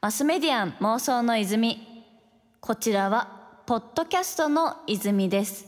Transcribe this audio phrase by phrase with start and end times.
[0.00, 1.86] マスメディアン妄想の泉。
[2.60, 5.66] こちらはポッドキャストの泉です。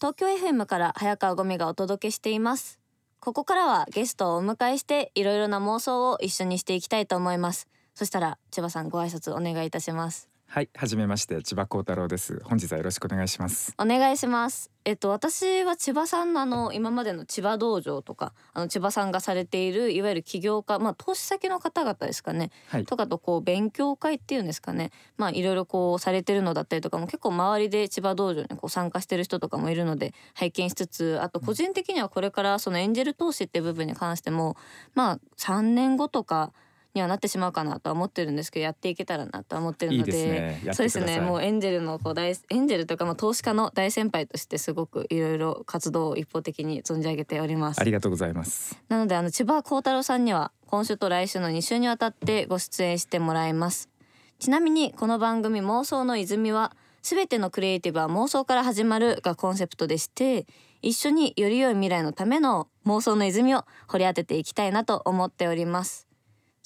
[0.00, 2.78] 東京 FM から早川ゴミがお届けしています。
[3.18, 7.66] ここからはゲストをお迎えしていろいろな妄想を一緒にしていきたいと思います。
[7.94, 10.35] そしたら千葉さんご挨拶お願いいたします。
[10.48, 12.40] はい、はじめまして千葉幸太郎です。
[12.44, 13.74] 本日はよろしくお願いします。
[13.78, 34.56] お願いしますえっと私は千葉さんのあの今までの千葉道場とかあの千葉さんがされているいわゆる起業家まあ投資先の方々ですかねはい、とかとこう勉強会っていうんですかねまあいろいろこうされてるのだったりとかも結構周りで千葉道場にこう参加してる人とかもいるので拝見しつつあと個人的にはこれからそのエンジェル投資って部分に関しても
[34.94, 36.52] まあ3年後とか
[36.96, 41.00] にはなってしまうかなとは思ってるんですけどやっていけたらなとは思ってるのでそうです。
[41.00, 47.84] ねもうエンジェルのこう大エンジェルとかまあ投資家の大先輩としてすごくいろいろ活動を一方的に存じ上げておりますあ。
[47.84, 48.78] りがとうございます。
[48.88, 53.88] なのであの千葉幸太郎さんには今週と来週の2週にわたってご出演してもらいます
[54.38, 60.46] ちなみにこの番組妄想の泉はすべてのクリエイティブは妄想から始まるがコンセプトでして
[60.82, 66.06] 一緒により良い未来のための妄想の泉を掘り当てていきたいなと思っております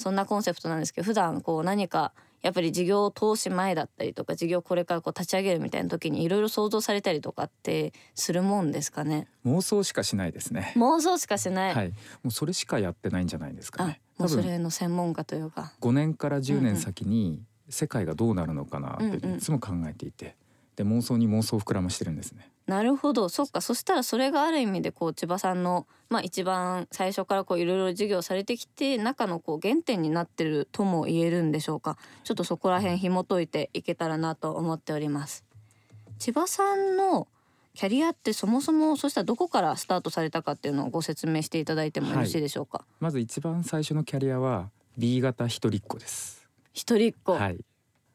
[0.00, 2.12] そんなコンセプトなんですけど普段こう何か
[2.42, 9.28] やっぱり事業投資前だったりとか事業これからこう立ち上げるみたいな時にいろいろ想像されたりとかってするもんですかね？
[9.44, 10.72] 妄想しかしないですね。
[10.76, 11.94] 妄想しかしない、はい、も
[12.28, 14.00] うそれしかやってないんじゃないですかあね。
[14.16, 20.34] もうそれの専門家というか5年から10年先に世界がどうなるのかなっていつも考えていて、
[20.76, 22.50] で妄想に妄想を膨らましてるんですね。
[22.70, 23.28] なるほど。
[23.28, 23.60] そっか。
[23.60, 31.98] そしたらそれがある意味でこう千葉さんのまあ一番最初からこういろいろ授業されてきて中のこう原点になってるとも言えるんでしょうか。
[32.22, 35.44] ちょっとそこら辺紐解いていけたらなと思っております。
[36.20, 37.26] 千葉さんの
[37.74, 46.48] キャリアってそもそもそしたらどこからスタートされたかっていうのをご説明していただいてもよろしいでしょうか、まず一番最初のキャリアは B 型一人っ子です。
[46.72, 47.58] 一人っ子、はい。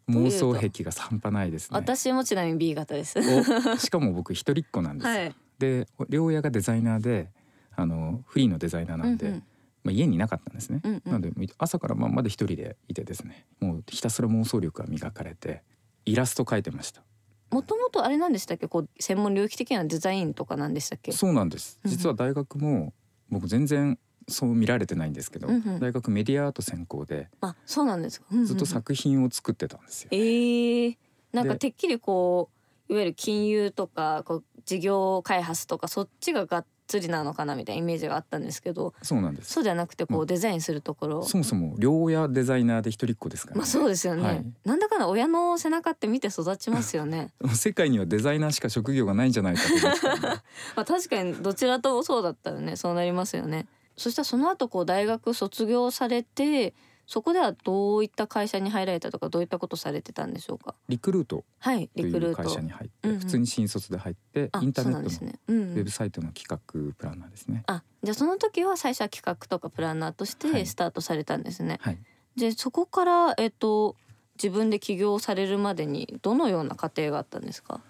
[0.10, 1.78] 妄想癖が半端ないですね。
[1.78, 5.14] 私もちなみに B 型ですおしかも僕一人っ子なんですよ。
[5.14, 7.30] はいで両親がデザイナーで
[7.78, 9.44] あのフリーのデザイナーなんで、うんうん
[9.86, 10.82] まあ、家にいなかったんですね。
[10.84, 15.64] うんうんなので朝から晩まで一人でいてですねもうひたすら妄想力が磨かれて
[16.04, 17.04] イラスト描いてました。
[17.52, 18.68] もともとあれなんでしたっけ？
[18.68, 21.14] こう専門領域的なデザインとかなんでしたっけ？
[21.14, 22.94] そうなんです実は大学も
[23.30, 25.80] 僕全然そう見られてないんですけど、うんうん。
[25.80, 28.48] 大学メディアアート専攻であそうなんですか、うんうんうん。
[28.48, 30.10] ずっと作品を作ってたんですよ。
[30.12, 30.98] えー、
[31.32, 32.50] なんかでてっきりこ
[32.90, 39.54] ういわゆる金融とかこう事業開発とかそっちががっつりなのかなみたいなイメージがあったんですけどそうなんです。
[39.54, 44.46] そうじゃなくてこううデザインするところ、そもそも両親デザイナーで一人っ子ですから、まあそうですよね、はい。
[44.66, 47.32] なんだかんだ親の背中って見て育ちますよね。
[47.54, 50.28] 世界にはデザイナーしか職業がないんじゃないかと思ってたんで。
[50.28, 50.42] ま
[50.76, 53.68] あ確かにどちらともそうだったらねそうなりますよね
[53.98, 56.74] そしたらその後こう大学卒業されて
[57.08, 60.74] そこではどういった会社に入られたとかどういったことされてたんでしょうか？
[60.90, 62.44] リクルートはいリクルート。
[62.44, 67.64] 会社に入って、普通に新卒で入ってあインターネットのウェブサイトの企画プランナーですね。
[67.68, 70.54] あじゃあその時は最初は企画とかプランナーとしはい。
[70.54, 71.78] てスタートされたんですね。
[71.82, 72.00] はい、
[72.36, 73.96] でそこからえっと
[74.38, 77.82] 自分で起業されるまでにどのような過程があったんですか？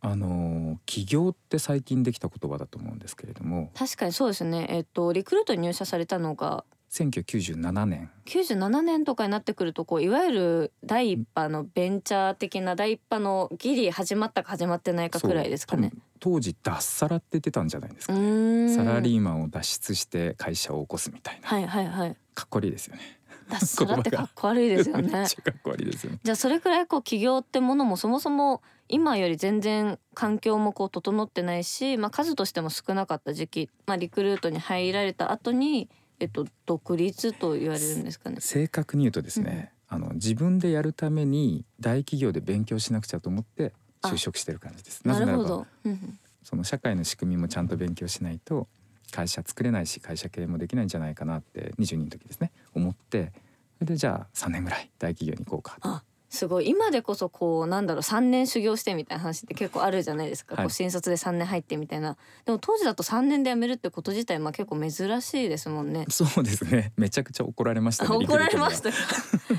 [0.00, 3.70] あのー起業って最近できた言葉だと思うんですけれども。
[3.74, 4.66] 確かにそうですね。
[4.70, 8.10] えっとリクルートに入社されたのが1997年。
[8.26, 15.92] 97年とかになってくるとこういわゆる第一波のベンチャー的な第一波のギリ始まったか始まってないかくらいですかね。
[16.18, 18.74] 当時脱サラって言ってたんじゃないですうか、ーん。
[18.74, 22.16] サラリーマンを脱出して会社を起こすみたいな、はいはいはい。
[22.34, 23.19] かっこいいですよね
[23.50, 25.26] 脱サラってかっこ悪いですよ めねっ。
[25.28, 26.20] ちゃかっこ悪いですよね。
[26.22, 35.88] じゃあそれくらいこう起業ってものもそもそも今より全然環境もこう整ってないし、まあ、数としても少なかった時期、まあ、リクルートに入られた後に
[36.18, 38.36] えっと独立と言われるんですかね。
[38.40, 43.72] 正確に言うとですね、あの自分でやるために大企業で勉強しなくちゃと思って
[44.02, 45.06] 就職してる感じです。
[45.06, 46.18] なぜならばうん。
[46.42, 48.66] その社会の仕組みもちゃんと勉強しないと
[49.10, 53.32] 会社作れないし会社経営もできないんじゃないかなって22の時ですね思って
[53.78, 55.78] それでじゃあ3年ぐらい大企業に行こうか。
[55.80, 56.02] あ
[56.32, 56.68] すごい。
[56.68, 60.64] 今でこそこうなんだろう3年修行してみたいな話って結構あるじゃないですか、はい。
[60.64, 62.16] こう新卒で3年入ってみたいな。
[62.44, 66.06] でも当時だと3年で辞めるってこと自体まあ結構珍しいですもんね。
[66.08, 66.92] そうですね。
[66.96, 68.90] めちゃくちゃ怒られましたあね怒られました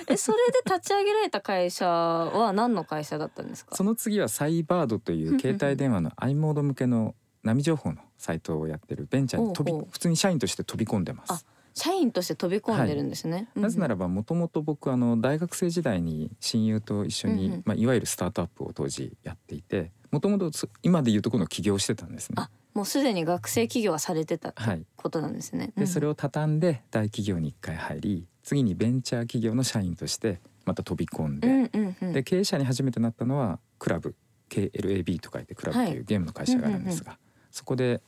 [0.07, 3.75] えそれで立ち上げられた会社は何の会社だったんですか？
[3.75, 11.45] その次はサイバードという携帯電話の i モード向けの波情報のサイトをやってるベンチャーに飛び普通に社員として飛び込んでまあす。
[11.73, 13.47] 社員として飛び込んでるんですね。
[13.55, 17.63] なぜなららばもともと僕あの大学生時代に親友と一緒に、うんうん。
[17.65, 20.51] まあ、いわゆるスタートアップを当時やっていてもともと
[20.83, 22.35] 今でいうとこの起業してたんですね。
[22.37, 24.85] あもうすでに学生起業はされてたってはい。
[24.95, 25.71] ことなんですね。
[25.77, 34.15] でそれをを畳んで大企業に一回入り次にベンチャー企業の社員としてまた飛び込んで、うんうんうん、で経営者に初めてなったのはクラブ。
[34.51, 37.17] KLAB と書いてクラブというゲームの会社があるんですが、
[37.51, 38.01] そこで、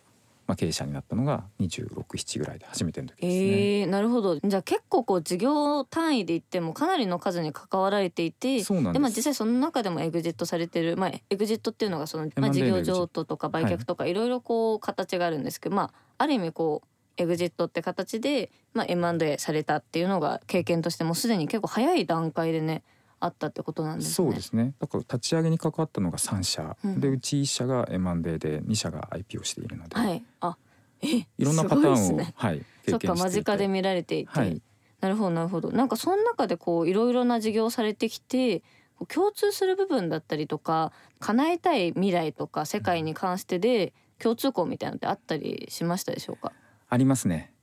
[0.47, 3.79] まあ、経営者になったのが267ぐらいで初めての時ですね。
[3.81, 4.39] えー、なるほど。
[4.39, 8.93] じゃあ結構こう事業単位で言ってもかなりの数に関わられていてそうなんです。
[8.93, 16.87] でまあ実際その中でもエグジットされてる、まあ、エグジットっていうのがその、まあ、事業譲渡とか売却とかいろいろこう形があるんですけど、まあ、ある意味こう
[17.17, 22.83] エグジットって形で、まあ、M&A されたっていうのが経験としてもうすでに結構早い段階でね
[23.23, 24.13] あったってことなんですね。
[24.13, 24.73] そうですね。
[24.79, 26.99] だから立ち上げに関わったのが3社、うん。
[26.99, 30.57] でうち1社が M&A で2社が IP をしているので、はい、あ
[31.01, 32.33] えいろんなパターンを、ね。
[32.35, 33.51] はい、経そっか験していて。
[33.51, 34.61] 間近で見られていて、はい。
[34.99, 35.71] なるほどなるほど。
[35.71, 38.63] なんかその中でこういろいろな事業をされてきて
[39.07, 46.53] 共通する部分だったりとか叶えたい未来とか世界に関してで共通項みたいなのってあったりしましたでしょうか？
[46.89, 47.53] ありますね。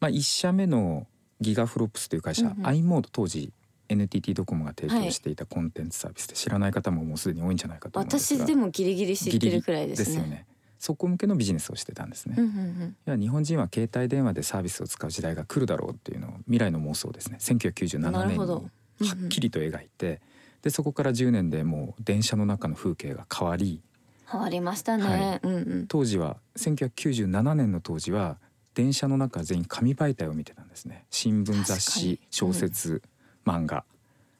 [0.00, 1.06] まあ、1社目の
[1.40, 2.66] ギガフロップスという会社、うんうん。
[2.66, 3.52] i モード当時
[3.88, 8.44] NTT ドコモが提供していたコンテンツサービスで知らない方ももうすでに多いんじゃないかと思うんですが。
[8.44, 10.16] 私でもギリギリ知ってるくらいですね。
[10.16, 10.46] よね
[10.78, 13.20] そこ向けのビジネスをしてたんですね、うんうんうん。
[13.20, 17.38] 日本人は携帯電話でサービスを使う時代が来るだろうっていうのを未来の妄想をですね。
[17.40, 20.20] 1997なる年にはっきりと描いて、
[20.62, 23.82] でそこから10年でもう電車の中の風景が変わり。
[24.30, 25.04] 変わりましたね。
[25.04, 25.40] はい。
[25.42, 25.86] うんうん。
[25.88, 28.38] 当時は1997年の当時は
[28.74, 31.06] 電車の中全員紙媒体を見てたんですね。
[31.10, 33.02] 新聞雑誌小説、
[33.48, 33.84] 漫画。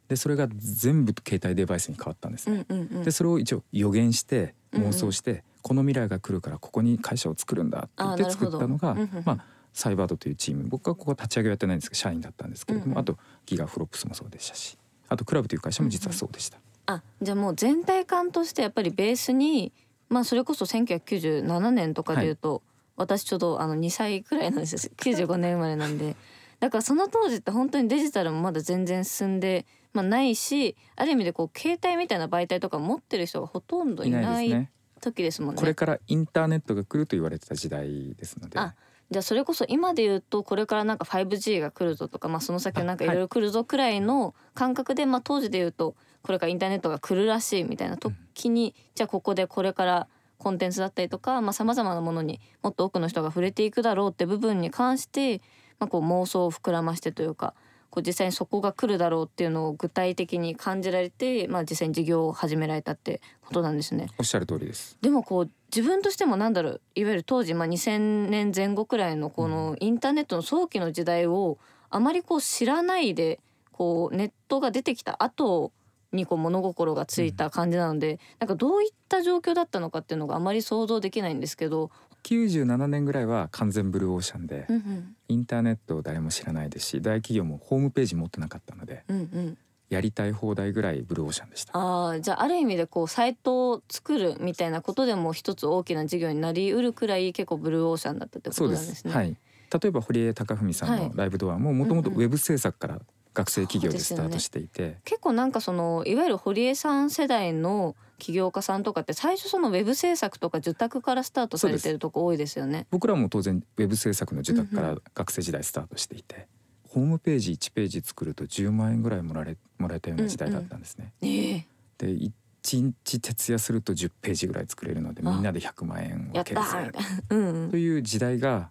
[0.09, 3.05] でそれが全部携帯デバイスに変わったんですうんね、うんうん。
[3.05, 3.11] で。
[3.11, 4.89] それを一応予言してうんうん。
[4.89, 9.23] 妄想して、この未来が来るからここに会社を作るんだって言って作ったのが、うんうんうん。
[9.25, 9.45] まあ
[9.75, 10.65] サイバードというチーム。
[10.67, 14.77] 僕はここ立ち上げはやってないんですけど社員だったんですけれども、うんうんあとギガフロップスもそうでしたし
[15.09, 19.73] あとクラブという会社も実はそうでした、あじゃあもう全体感としてやっぱりベースに
[20.09, 22.63] まあそれこそ1997年とかでいうと、
[22.97, 24.93] 私ちょうどあの2歳くらいなんですよ。
[24.97, 26.17] 95年生まれなんで
[26.61, 34.69] だからその当時って本当にデジタルもまだ全然進んで、まあ、ないしある意味でこう携帯みたいな媒体とか持ってる人がほとんどいいない
[35.01, 35.61] 時ですもんね。
[35.61, 38.75] これからインターネットが来ると言われてた時代ですのであ
[39.11, 55.41] じゃあそれこそ今で言うとこれからなんか 5G が来るぞとか、まあ、その先なんかいろいろ来るぞくらいの感覚で、まあ、当時で言うとこれからインターネットが来るらしいみたいな時に、じゃあここでこれからコンテンツだったりとかさまざ、まなものにもっと多くの人が触れていくだろうって部分に関して、
[55.79, 57.55] まあ、こう妄想を膨らましてというか
[57.91, 64.09] こう実際にそこが来るだろうっていうのを具体的に感じられて、まあ、実際に事業を始められたってことなんですね。
[64.19, 64.99] おっしゃる通りです。
[65.01, 71.59] でもこう自分としてもなんだろういわゆる当時、まあ、2000年前後くらいのこのインターネットの早期の時代を
[71.91, 73.41] あまりこう知らないで
[73.73, 75.73] こうネットが出てきた後
[76.13, 81.91] にこう物心がついた感じなので、なんかどういった状況だったのかっていうのがあまり想像できないんですけど、
[82.25, 85.17] 97年ぐらいは完全ブルーオーシャンで、うんうん。
[85.29, 89.59] インターネットを誰も知らないですし大企業もホームページ持ってなかったのでうんうん、
[89.91, 91.73] やりたい放題ぐらいブルーオーシャンでした。
[91.75, 99.11] あーじゃあある意味でこうサイトを作るみたいなことでも一つ大きな事業になりうるくらい結構ブルーオーシャンだったってことなんですね。
[99.11, 99.17] す。
[99.17, 99.37] はい。
[99.83, 101.09] 例えば堀江貴文さんはい。
[101.09, 103.01] のライブドアももともとウェブ制作から
[103.35, 112.87] 学生企業でスタートしていて、結構なんかそのいわゆる堀江さん世代の起業家さんとかって最初そのウェブ制作とか受託からスタートされてるとこ多いですよね。
[112.91, 116.47] 僕らも当然ウェブ制作の受託かうんら学生時代スタートしていて、
[116.89, 121.13] ホームページ1ページ作ると10万円ぐらいもられもらえたような時代だったんですね。
[121.21, 121.67] ね
[122.01, 126.69] えで1日徹夜すると10ページぐらい作れるのであみんなで100万円分けるぜ。
[127.31, 128.71] うんうんという時代が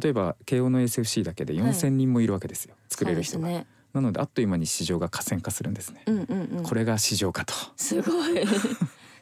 [0.00, 3.66] 例えば慶応の SFC だけで4,000人もいるわけですよ、作れる人が、ね。
[3.92, 6.62] なのであっという間に市場が河川化するんですね、うんうんうん。
[6.64, 8.44] これが市場かとすごい。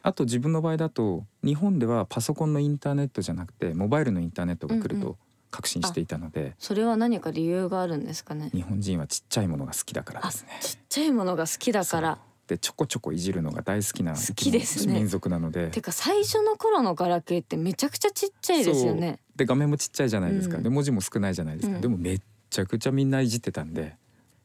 [0.07, 5.17] あと自分の場合だと日本ではパソコンのインターネットじゃなくてモバイルのインターネットが来るうんうと
[5.49, 8.51] 確信していたので、それは何か理由があるんですかね？
[8.53, 10.59] 日本人はちっちゃいものが好きだからあですね。
[10.61, 12.19] ちっちゃいものが好きだから。
[12.45, 14.93] でちょこちょこいじるのが大好きな好きですね。
[14.93, 15.69] 民族なので。
[15.69, 19.17] てか最初の頃のガラケーってめちゃくちゃちっちゃいですよね。
[19.35, 20.63] で画面もちっちゃいじゃないですか、うん。
[20.63, 21.81] で文字も少ないじゃないですか、うん。
[21.81, 22.21] でもめっ
[22.51, 23.95] ちゃくちゃみんないじってたんで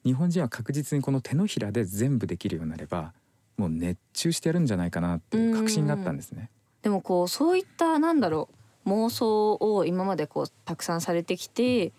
[0.04, 3.12] 日本人は確実にこの手のひらで全部できるようになれば
[3.60, 6.50] もう熱中してやるんじゃないかなっていう確信があったんですね。
[6.80, 8.48] でもこうそういったなんだろ
[8.86, 11.92] う妄想を今までこうたくさんされてきて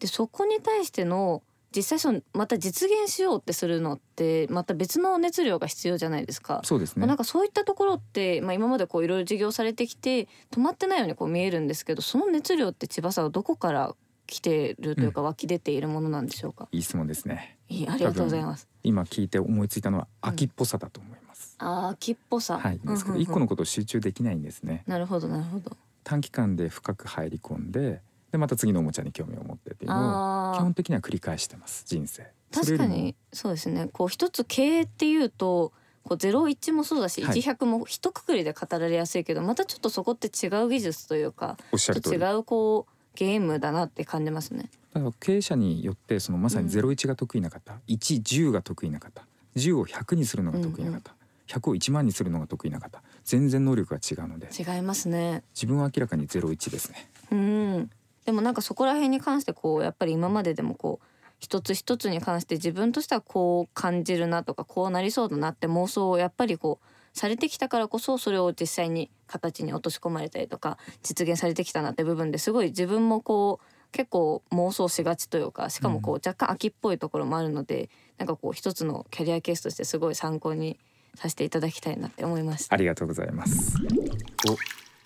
[0.00, 1.42] でそこに対しての
[1.76, 6.62] 実際そのまた実現しようってするのってまた別の熱量が必要じゃないですか。
[6.64, 7.00] そうですね。
[7.00, 13.94] まあなんかそういったところって、まあ、今までこういろいろ事業されてきて止まってないようにこう見えるんですけどその熱量って千葉さんはどこから
[14.26, 18.68] 来てるというか湧き出ているものなんでしょうか、いい質問ですねいいありがとうございます。
[18.82, 20.28] 今聞いて思いついたのはうん。
[20.30, 23.22] 秋っぽさだと思います、あー秋っぽさ、はいですけどうんうんうん。
[23.22, 24.84] 一個のことを集中できないんですね。
[24.86, 25.76] なるほどなるほど。
[26.04, 28.00] 短期間で深く入り込んで
[28.32, 32.26] でまた次のおもちゃに興味を持ってっていうのを基本的には繰り返してます人生。
[32.52, 33.88] 確かにそうですね。
[33.92, 35.72] こう一つ経営っていうと
[36.04, 37.38] こう01もそうだしはい。
[37.38, 44.70] 1100も一括りで語られやすいけど、またちょっとそこって違う技術というかおっしゃる違うこうゲームだなって感じますね。
[44.92, 49.22] だから経営者によってそのまさに01が得意な方、110が得意な方
[49.56, 51.14] 10を100にするのが得意な方、
[51.46, 55.42] 100を1万にするのが得意な方全然能力が違うので違いますね。
[55.54, 57.90] 自分は明らかに01ですねうん。
[58.24, 61.06] でもなんかそこら辺に関してこうやっぱり今まででもこう
[61.38, 80.78] 一つ一つに関して自分としてはこう感じるなとかこうなりそうだなって妄想をやっぱりこうされてきたからこそそれを実際に形に落とし込まれたりとか実現されてきたなって部分ですごい自分もこう結構妄想しがちというかしかもこう若干秋っぽいところもあるので、なんかこう一つのキャリアケースとしてすごい参考に
[81.14, 82.76] させていただきたいなって思いましたあ。
[82.78, 83.76] りがとうございます。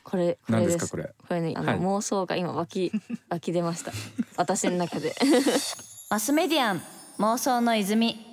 [0.05, 0.87] これこ何れですです。
[0.87, 1.13] かこれ。
[1.29, 1.81] これねあの、はい。
[1.81, 2.93] 妄想が今湧き
[3.29, 3.93] 湧き出ました。
[4.37, 5.13] 私の中で。
[6.09, 6.83] マスメディアン
[7.19, 8.26] 妄想の泉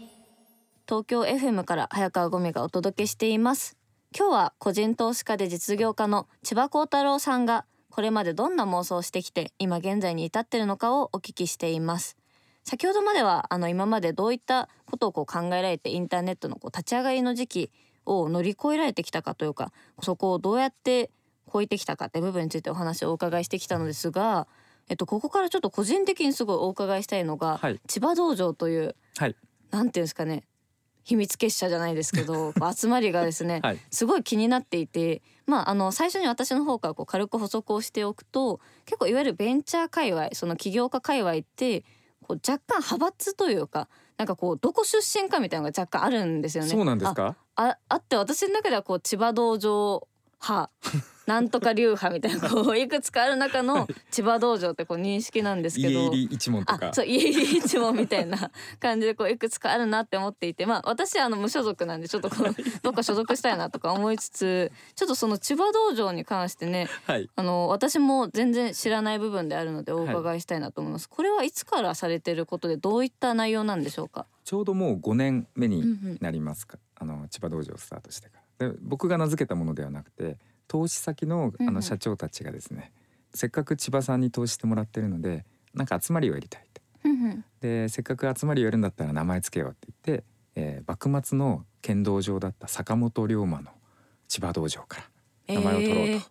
[0.86, 3.78] 東京 FM から早川ゴミがお届けしています。
[4.18, 12.18] 今日は個人投資家で実業家の千葉幸太郎さんがこれまでどんな妄想をしてきて今現在に至っているのかをお聞きしています。
[12.66, 17.72] 先ほどまではあの今までどういったことをこう考えられてインターネットのこう立ち上がりの時期
[18.06, 19.72] を乗り越えられてきたかというか
[20.02, 21.12] そこをどうやって
[21.52, 24.48] 超えてきたかって部分についてお話をお伺いしてきたのですが、
[24.90, 27.80] えっと、ここからちょっと個人的にすごいお伺いしたいのが、はい。
[27.88, 29.36] 千葉道場というはい。
[29.72, 30.44] なんていうんですかね
[31.04, 33.80] 秘密結社じゃないですけど 集まりがですね、はい。
[33.92, 41.82] すごい気になっていて、まあ、あの最初に私の方からこう軽く補足をしておくと結構いわゆるベンチャー界隈その起業家界隈って
[42.26, 46.70] こう若干派閥というかなんかこうどこ出身かみたいなのが若干あるんですよね。
[46.70, 47.36] そうなんですか？
[47.56, 50.08] ああって私の中ではこう千葉道場
[50.42, 50.72] 派
[51.26, 55.90] なんとか流派みたいなこういくつかある中の千葉道場ってこう認識なんですけど。
[55.90, 56.90] 家入り一門とか。
[56.90, 60.66] あそう家入り一門みたいな感じでこういくつかあるなって思っていて。
[60.66, 67.30] まあ私はあの無所属なんでちょっとこのどっか所属したいなとか思いつつちょっとその千葉道場に関してねはい。
[67.36, 74.26] あの私も全然知らない部分であるのでお伺いしたいなと思います、これはいつからされてることでどういった内容なんでしょうか？
[74.44, 76.18] ちょうどもう5年目にうんうん。
[76.20, 78.70] なりますか、あの千葉道場をスタートしてから。
[78.70, 81.74] で僕が名付けたものではなくて投資先のあうんうん。
[81.76, 82.92] の社長たちがですね、
[83.34, 86.82] せっかく千葉さんに投資してもらってるのでなんか集まりをやりたいと。
[87.06, 87.46] うんうん。
[87.62, 90.24] でせっかく集まりをやるんだったら名前つけようって言って、
[90.56, 93.72] えー幕末の剣道場だった坂本龍馬の
[94.28, 95.02] 千葉道場か
[95.48, 96.22] ら名前を取ろうえー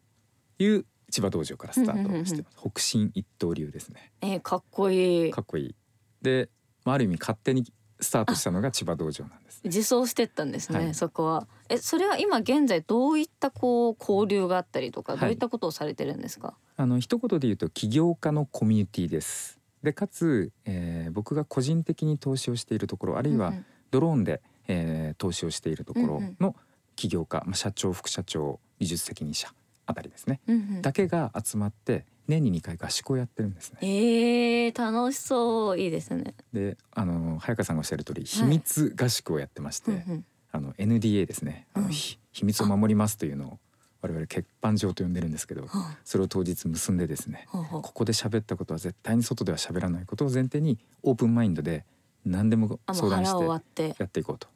[0.58, 4.12] という千葉道場からスタートをしてます、北進一刀流ですね。
[4.22, 5.30] えーかっこいい。
[5.30, 5.74] かっこいい。
[6.22, 6.48] で、
[6.84, 7.64] まあ、ある意味勝手に
[8.02, 9.60] スタートしたのが千葉道場なんですね。
[9.64, 10.94] 自走してったんですね、はい。
[10.94, 11.46] そこは。
[11.68, 15.20] えそれは今現在どういったこう交流があったりとか、はい。
[15.20, 16.54] どういったことをされてるんですか？
[16.76, 19.58] あの一言で言うと起業家のコミュニティです。
[19.82, 23.66] でかつ、えー僕が個人的に投資をしているところあるいはうんうん。
[23.90, 26.36] ドローンで、えー投資をしているところうんうん。
[26.40, 26.56] の
[26.96, 29.52] 起業家、まあ、社長副社長技術責任者
[29.86, 30.82] あたりですね、うんうん。
[30.82, 33.78] だけが集まって年に2回合宿をやってるんですね。
[33.82, 35.78] えー、楽しそう。
[35.78, 36.34] いいですね。
[36.52, 40.24] であの早川さんがおっしゃる通り秘密合宿をやってまして、うんうん。
[40.52, 41.66] あの NDA ですね。
[41.74, 41.88] うん。
[41.88, 43.58] ひ秘密を守りますというのを
[44.02, 51.84] 我々欠板状と呼んでるんですけどはそれを当日結んでですねここで喋ったことは絶対に外では喋らないことを前提にオープンマインドで
[52.24, 53.94] 何でも相談して。
[53.98, 54.48] やっていこうと。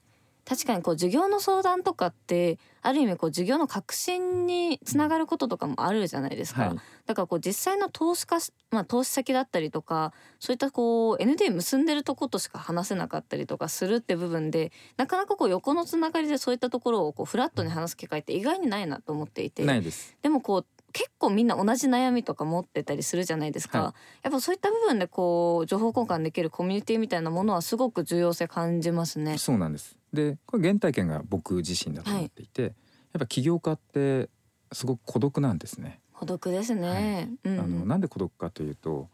[0.47, 20.17] 確かにこう授業の相談とかってある意味こう授業の革新につながることとかもあるじゃないですか、はい、だからこう実際の投資家し、まあ、投資先だったりとかそういったこう ND 結んでるとことしか話せなかったりとかするって部分でなかなかこう横のつながりでそういったところをこうフラットに話す機会って意外にないなと思っていてないです。
[20.23, 29.37] でもこう結構みんな同じ悩みとか持ってたりするじゃないですか、はやっぱそういった部分でこう情報交換できるコミュニティみたいなものはすごく重要性感じますね。
[29.37, 29.99] そうなんです。
[30.17, 32.73] でこれ原体験が僕自身だと思っていて、やっ
[33.21, 34.29] ぱ起業家って
[34.73, 36.01] すごく孤独なんですね。
[36.13, 37.31] 孤独ですね。
[37.45, 39.09] うんあのなんで孤独かというと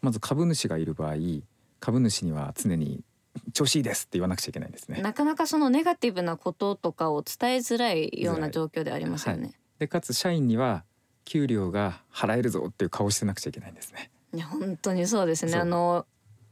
[0.00, 1.14] まず株主がいる場合
[1.80, 3.02] 株主には常に
[3.52, 5.00] 調子いいですって言わなくちゃいけないんですね。
[5.00, 9.52] なかなかそのネガティブなこととかを伝えづらいような状況でありますよね。
[9.78, 10.84] でかつ社員には
[11.24, 14.10] 給料が払えるぞっていう顔してなくちゃいけないんですね。
[14.42, 15.54] 本当にそうですね。
[15.56, 16.06] あの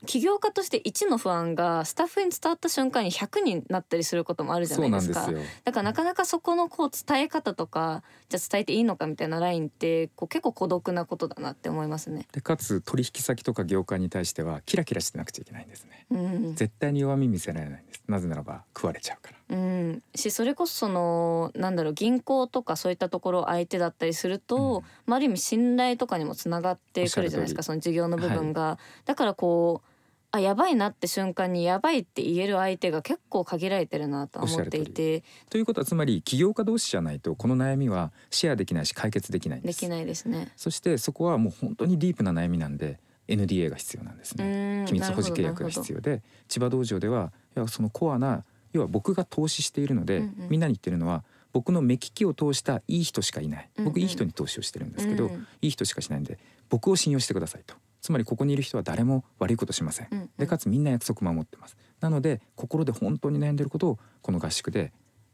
[0.06, 5.30] 起業家として1の不安がスタッフに伝わった瞬間に100になったりすることもあるじゃそないですか。
[5.64, 12.26] だからなかなかそこのこう伝え方とかじゃあ伝えていいのかみたいなラインってこう結構孤独なことだなって思いますね。
[12.32, 16.06] でかつ取引先とか業界に対してはキラキラしてなくちゃいけないんですね。
[16.10, 18.02] うん、絶対に弱み見せられないんです。
[18.08, 19.56] なぜならば食われちゃうから。
[19.56, 29.89] うん、しそれこそそのなんだろう銀行とかそういったところ相手だったりすると、まあ、ある意味信頼とかにもつながってくるじゃないですかその事業の部分が、だからこう
[30.32, 35.24] あやばいなって瞬間にやばいって言える相手が結構限られてるなとは思っていて。
[35.50, 40.52] ということはつまり起業家同士じゃないとこの悩みはシェアできないし解決できないんでですきないですね。
[40.56, 44.82] そしてそこはもう本当にディープな悩みなんで NDA が必要なんですうね。
[44.84, 53.68] ん機密保持契約が必要で千葉道場ではいやそのコアな要は僕が投資しているので、うんうんみんなに言ってるのは僕の目利きを通したいい人しかいない。
[53.76, 55.46] うんうん僕いい人に投資をしてるんですけど、うん。
[55.60, 60.30] いい人しかしないんで僕を信用してくださいとつまりここにいる人は誰も悪いことしません、うんうん。
[60.38, 61.76] でかつみんな約束守ってます。
[62.00, 64.92] なので心で本当に悩んでることをこの合宿で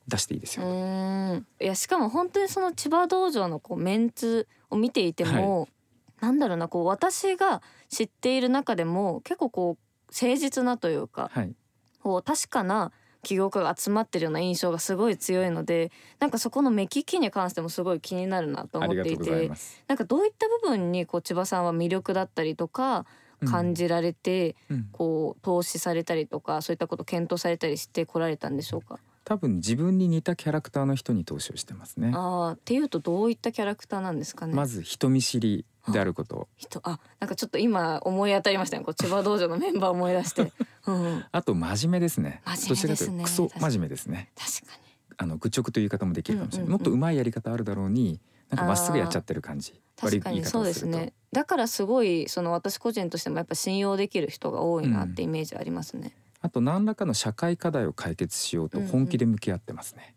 [0.08, 5.68] 出していいですうよ、いやしかも本当にその千葉道場のこうメンツを見ていても、
[6.20, 11.54] なんだろうなこう私が知っている中でも結構こう誠実なというかはい。
[12.02, 12.92] こう確かな
[13.26, 15.90] 起業家が集まってるような印象がすごい強いので
[16.20, 19.50] なんかそこの目利きに関してもすごい気になるなとあ思っていて
[19.88, 23.04] なんかどういった部分にこう千葉さんは魅力だったりとか
[23.42, 23.48] うん。
[23.50, 24.88] 感じられて、うん。
[24.92, 28.98] こう投資されたりとかそういったこと検討されたりしてこられたんでしょうか？
[29.24, 32.12] 多分自分に似たキャラクターの人に投資をしてますね。
[32.14, 34.54] あーっていうとどういったキャラクターなんですかね？
[34.54, 38.84] まず人見知りであること人あなんかちょっと今思い当たりましたね。
[38.84, 40.52] こう千葉道場のメンバー思い出して、
[40.86, 42.42] うんうん、あと真面目ですね。
[42.44, 43.24] 真面目ですね。
[43.24, 44.30] クソ真面目ですね。
[44.36, 44.86] 確かに。
[45.18, 49.80] あの愚直という言い方もできるかもしれない、うんうんうんもっと上手いやり方あるだろうになんかまっすぐやっちゃってる感じ。
[49.98, 51.12] 確かにそうですね。
[51.32, 58.90] だからすごいその私個人としてもやっぱ信用できる人が多いなってイメージありますね、あと何らかの社会課題を解決しようとうんうん。
[58.90, 60.14] 本気で向き合ってますね。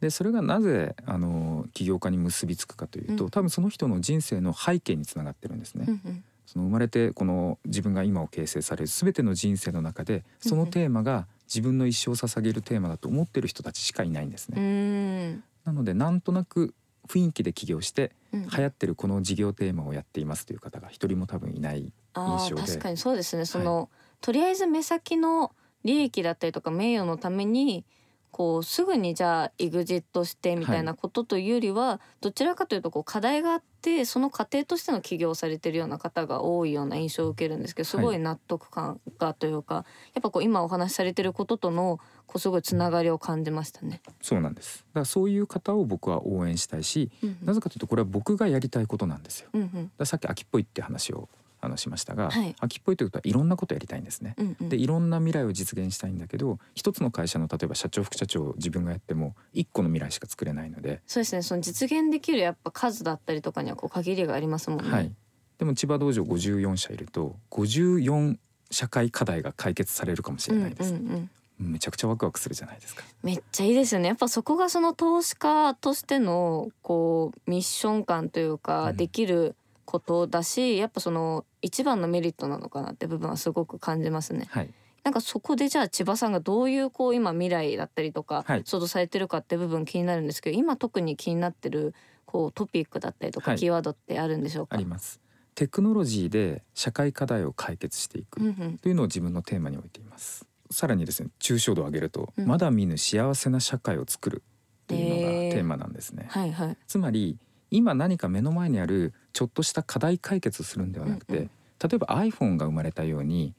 [0.00, 3.30] でそれがなぜあの起業家に結びつくかというと、うん。
[3.30, 5.86] 多分その人の人生の背景につながってるんですね。
[5.88, 6.24] うんうん。
[6.46, 14.60] その生まれてこの自分が今を形成される全ての人生の中でそのテーマが自分の一生を捧げるテーマだと思ってる人たちしかいないんですうね。
[14.60, 15.44] ーん。
[15.64, 16.74] なのでなんとなく
[17.08, 18.42] 雰囲気で起業してうん。
[18.42, 22.62] 流行ってるこの事業テーマをやっていますという方が一人も多分いない印象で。
[22.62, 23.44] 確かにそうですね。
[23.46, 23.90] その、
[24.20, 25.52] とりあえず目先の
[25.84, 27.84] 利益だったりとか名誉のために
[28.30, 44.02] こうすぐにじゃあ EXIT してみたいなことというよりは、どちらかというとこう課題があってその過程としての起業されてるような方が多いような印象を受けるんですけどすごい納得感がというか、やっぱこう今お話しされてることとのこうすごいつながりを感じましたね。
[44.20, 44.84] そうなんです。
[44.88, 49.48] だからそういう方を僕は応援したいし、うんうんなぜかというとこれは僕がやりたいことなんですよ。
[49.52, 51.28] うんうんださっき秋っぽいって話を
[51.60, 52.54] あのしましたが、はい。
[52.60, 54.34] 秋っぽいということはいろんなことやりたいんですね。
[54.38, 54.68] うんうん。
[54.68, 61.42] でいろんな未来を実現したいんだけど一つの会社の例えば社長副社長を自分がやっても一個の未来しか作れないので、そうですね。
[61.42, 64.90] その実現できるやっぱ数だったりとかにはこう限りがありますもんね。
[64.90, 65.12] はい、
[65.58, 68.36] でも千葉道場54社いると54
[68.70, 71.72] 社会課題が解決されるかもしれないです、うんうんうん。
[71.72, 73.02] めちゃくちゃワクワクするじゃないですか。
[73.22, 74.08] めっちゃいいですよね。
[74.08, 78.96] やっぱそこがその投資家としてのこうミッション感というかうん。
[78.96, 79.56] できる
[79.88, 84.46] ことだし、やっぱその一番のメリットなのかなって部分はすごく感じますね。
[84.50, 84.70] はい。
[85.02, 88.62] なんかそこでじゃあ千葉さんがどういうこう今未来だったりとかはい。
[88.66, 91.94] 想像されてるかって部分気になるんですけど今特に気になってる
[92.26, 93.58] こうトピックだったりとかはい。
[93.58, 95.20] キーワードってあるんでしょうか、あります。
[95.54, 98.40] テクノロジーで社会課題を解決していく。
[98.40, 98.76] うんうん。
[98.76, 100.46] というのを自分のテーマに置いています。
[100.70, 102.46] さらにですね抽象度を上げると、うん。
[102.46, 104.42] まだ見ぬ幸せな社会を作る
[104.86, 106.76] というのがテーマなんですね、はいはい。
[106.86, 107.38] つまり
[107.70, 111.50] 今何か目の前にあるちょっとした課題解決するんではなくて、うんうん。
[111.82, 113.54] 例えば iPhone が生まれたように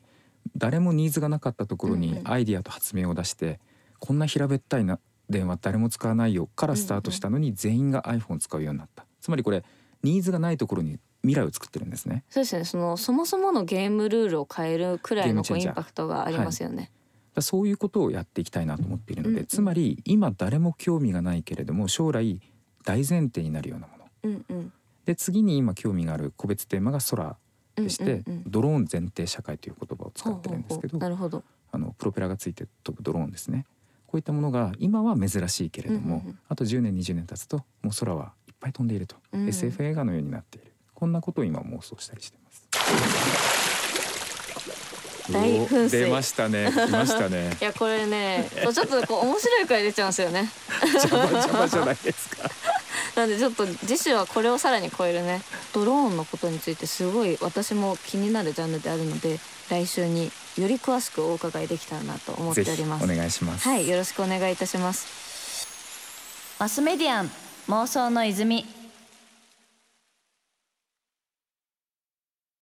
[0.57, 3.59] 誰もニーズがなかったところにうんうんアイディアと発明を出して、
[3.99, 9.05] こんな平べったいな電話誰も使わないよからスタートしたのに全員が iPhone を使うようになった。
[9.21, 9.63] つまりこれ
[10.03, 12.23] ニーズがないところに未来を作ってるんですね。
[12.29, 12.65] そうですね。
[12.65, 16.91] そのそもそものゲームルールを変えるくらいのインパクトがありますよね。
[17.41, 19.45] そういうことをやっていきたいなと思っているので、うんうん。
[19.45, 22.41] つまり今誰も興味がないけれども将来
[22.85, 24.73] 大前提になるようなものうんうん。
[25.05, 27.35] で次に今興味がある個別テーマが空
[27.75, 28.23] でして、うんうん。
[28.25, 31.43] うんドローン前提社会という言葉を使ってるんですけどなるほど。
[31.71, 33.65] あのプロペラがついて飛ぶドローンですね。
[34.07, 36.39] こういったものが今は珍しいけれども、うんうんうん。
[36.47, 40.73] あと10年20年経つともう空はいっぱい飛んでいると、うん SF 映画のようになっている。
[40.93, 42.67] こんなことを今妄想したりしてます。
[45.31, 46.03] 大噴水。
[46.03, 46.71] お出ましたね。
[46.71, 47.55] 来ましたね。
[47.61, 50.49] いやこれねちょっとこう面白いくらい出ちゃうんですよね。
[50.93, 52.49] 邪魔邪魔じゃないですか
[53.19, 55.41] なんでちょっと次週はこれをさらに超えるね
[55.73, 63.03] ドローンのことについてすごい私も気になるジャンルであるので来週により詳しくお伺いできたらなと思っております。
[63.03, 66.57] お願いしますはい、よろしくお願いいたします。
[66.59, 67.31] マスメディアン
[67.67, 68.65] 妄想の泉